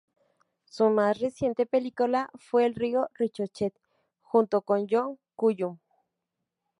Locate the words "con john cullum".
4.63-5.77